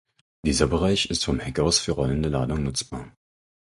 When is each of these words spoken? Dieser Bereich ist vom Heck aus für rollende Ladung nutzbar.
Dieser 0.43 0.65
Bereich 0.65 1.11
ist 1.11 1.23
vom 1.23 1.39
Heck 1.39 1.59
aus 1.59 1.77
für 1.77 1.91
rollende 1.91 2.27
Ladung 2.29 2.63
nutzbar. 2.63 3.13